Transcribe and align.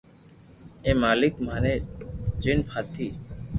ھي 0.83 0.91
مالڪ 1.01 1.33
ماري 1.47 1.73
جن 2.43 2.57
پھاتي 2.69 3.07